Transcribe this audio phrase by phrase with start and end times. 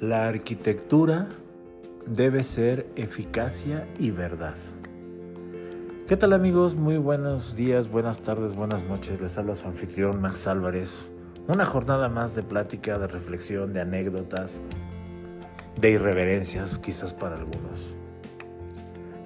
[0.00, 1.28] La arquitectura
[2.04, 4.56] debe ser eficacia y verdad.
[6.08, 6.74] ¿Qué tal amigos?
[6.74, 9.20] Muy buenos días, buenas tardes, buenas noches.
[9.20, 11.08] Les habla su anfitrión Max Álvarez.
[11.46, 14.60] Una jornada más de plática, de reflexión, de anécdotas,
[15.78, 17.94] de irreverencias quizás para algunos.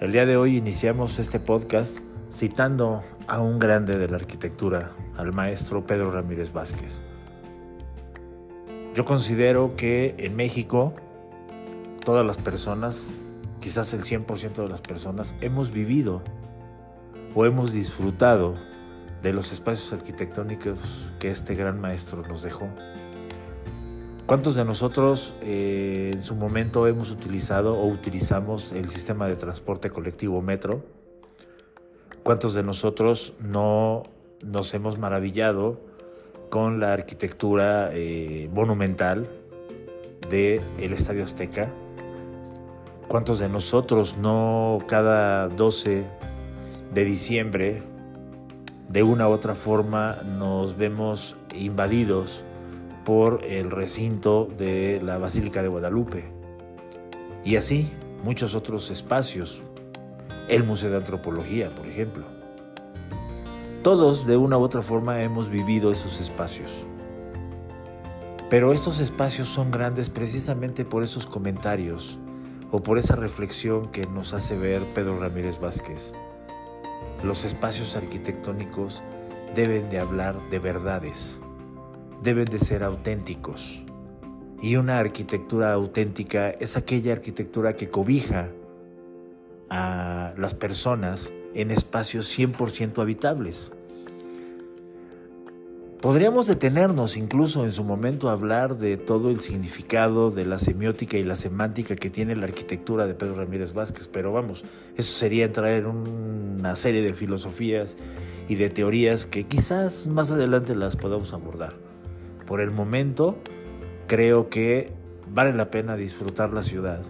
[0.01, 1.97] El día de hoy iniciamos este podcast
[2.31, 7.03] citando a un grande de la arquitectura, al maestro Pedro Ramírez Vázquez.
[8.99, 10.93] Yo considero que en México
[12.05, 13.07] todas las personas,
[13.61, 16.21] quizás el 100% de las personas, hemos vivido
[17.33, 18.57] o hemos disfrutado
[19.23, 20.81] de los espacios arquitectónicos
[21.21, 22.67] que este gran maestro nos dejó.
[24.27, 29.91] ¿Cuántos de nosotros eh, en su momento hemos utilizado o utilizamos el sistema de transporte
[29.91, 30.83] colectivo metro?
[32.25, 34.03] ¿Cuántos de nosotros no
[34.43, 35.88] nos hemos maravillado
[36.49, 39.29] con la arquitectura eh, monumental
[40.31, 41.71] del el Estadio Azteca.
[43.09, 46.05] ¿Cuántos de nosotros no cada 12
[46.93, 47.83] de diciembre
[48.89, 52.45] de una u otra forma nos vemos invadidos
[53.05, 56.25] por el recinto de la Basílica de Guadalupe?
[57.45, 57.91] Y así
[58.23, 59.63] muchos otros espacios.
[60.49, 62.38] El Museo de Antropología, por ejemplo.
[63.83, 66.73] Todos de una u otra forma hemos vivido esos espacios.
[68.51, 72.19] Pero estos espacios son grandes precisamente por esos comentarios
[72.73, 76.13] o por esa reflexión que nos hace ver Pedro Ramírez Vázquez.
[77.23, 79.01] Los espacios arquitectónicos
[79.55, 81.39] deben de hablar de verdades,
[82.21, 83.85] deben de ser auténticos.
[84.61, 88.49] Y una arquitectura auténtica es aquella arquitectura que cobija
[89.71, 93.73] a las personas en espacios 100% habitables.
[96.01, 101.17] Podríamos detenernos incluso en su momento a hablar de todo el significado de la semiótica
[101.17, 104.65] y la semántica que tiene la arquitectura de Pedro Ramírez Vázquez, pero vamos,
[104.97, 107.97] eso sería entrar en una serie de filosofías
[108.47, 111.75] y de teorías que quizás más adelante las podamos abordar.
[112.47, 113.37] Por el momento,
[114.07, 114.93] creo que
[115.29, 117.03] vale la pena disfrutar la ciudad,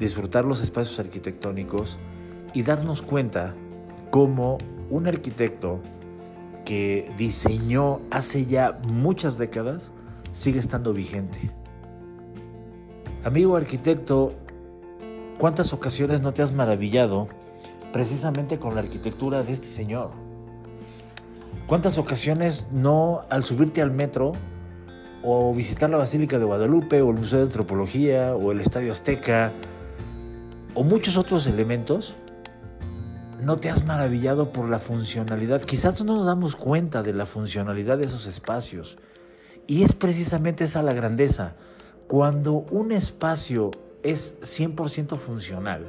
[0.00, 1.98] disfrutar los espacios arquitectónicos
[2.54, 3.54] y darnos cuenta
[4.10, 5.80] cómo un arquitecto
[6.64, 9.92] que diseñó hace ya muchas décadas
[10.32, 11.50] sigue estando vigente.
[13.22, 14.32] Amigo arquitecto,
[15.38, 17.28] ¿cuántas ocasiones no te has maravillado
[17.92, 20.12] precisamente con la arquitectura de este señor?
[21.66, 24.32] ¿Cuántas ocasiones no al subirte al metro
[25.22, 29.52] o visitar la Basílica de Guadalupe o el Museo de Antropología o el Estadio Azteca
[30.80, 32.14] o muchos otros elementos
[33.42, 35.60] no te has maravillado por la funcionalidad.
[35.60, 38.96] Quizás no nos damos cuenta de la funcionalidad de esos espacios.
[39.66, 41.54] Y es precisamente esa la grandeza.
[42.06, 45.84] Cuando un espacio es 100% funcional,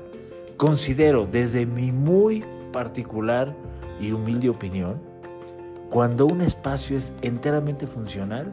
[0.57, 2.43] considero desde mi muy
[2.73, 3.55] particular
[4.01, 5.01] y humilde opinión,
[5.89, 8.51] cuando un espacio es enteramente funcional,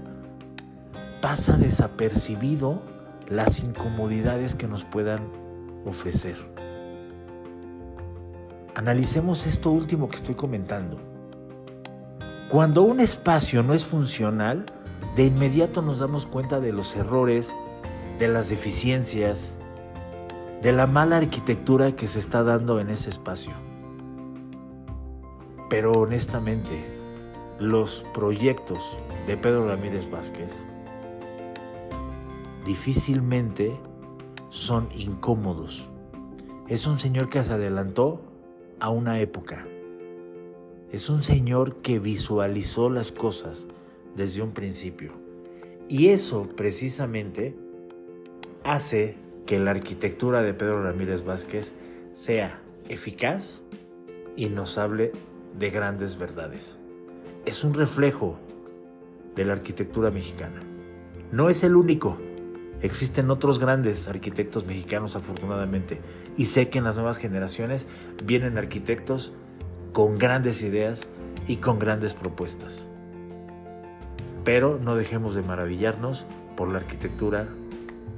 [1.21, 2.81] pasa desapercibido
[3.28, 5.47] las incomodidades que nos puedan
[5.88, 6.37] ofrecer.
[8.75, 10.99] Analicemos esto último que estoy comentando.
[12.49, 14.66] Cuando un espacio no es funcional,
[15.16, 17.54] de inmediato nos damos cuenta de los errores,
[18.19, 19.54] de las deficiencias,
[20.62, 23.53] de la mala arquitectura que se está dando en ese espacio.
[25.69, 26.84] Pero honestamente,
[27.59, 30.54] los proyectos de Pedro Ramírez Vázquez
[32.65, 33.81] difícilmente
[34.50, 35.88] son incómodos.
[36.69, 38.22] Es un señor que se adelantó
[38.81, 39.66] a una época.
[40.91, 43.66] Es un Señor que visualizó las cosas
[44.16, 45.12] desde un principio.
[45.88, 47.54] Y eso precisamente
[48.64, 49.16] hace
[49.47, 51.75] que la arquitectura de Pedro Ramírez Vázquez
[52.15, 53.60] sea eficaz
[54.36, 55.12] y nos hable
[55.59, 56.78] de grandes verdades.
[57.44, 58.39] Es un reflejo
[59.34, 60.62] de la arquitectura mexicana.
[61.33, 62.18] No es el único,
[62.80, 66.01] Existen otros grandes arquitectos mexicanos afortunadamente
[66.36, 67.89] y sé que en las nuevas generaciones
[68.25, 69.33] vienen arquitectos
[69.92, 71.09] con grandes ideas
[71.48, 72.86] y con grandes propuestas.
[74.45, 76.25] Pero no dejemos de maravillarnos
[76.57, 77.48] por la arquitectura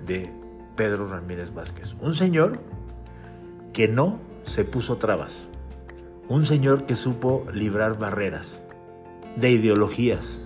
[0.06, 0.30] de
[0.76, 1.94] Pedro Ramírez Vázquez.
[2.00, 2.60] Un señor
[3.72, 5.46] que no se puso trabas.
[6.28, 8.60] Un señor que supo librar barreras
[9.36, 10.38] de ideologías,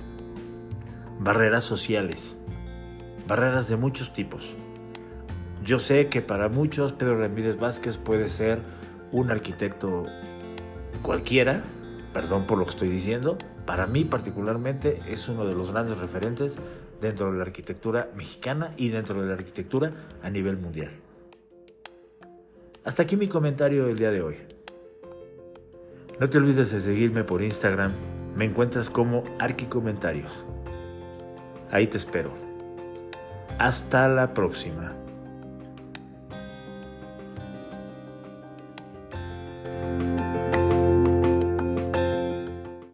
[1.18, 2.36] barreras sociales
[3.26, 4.54] barreras de muchos tipos.
[5.64, 8.60] Yo sé que para muchos Pedro Ramírez Vázquez puede ser
[9.12, 10.06] un arquitecto
[11.02, 11.64] cualquiera,
[12.12, 16.58] perdón por lo que estoy diciendo, para mí particularmente es uno de los grandes referentes
[17.00, 19.92] dentro de la arquitectura mexicana y dentro de la arquitectura
[20.22, 20.90] a nivel mundial.
[22.84, 24.36] Hasta aquí mi comentario del día de hoy.
[26.20, 27.92] No te olvides de seguirme por Instagram,
[28.36, 30.44] me encuentras como Arquicomentarios.
[31.70, 32.53] Ahí te espero.
[33.58, 34.93] Hasta la próxima.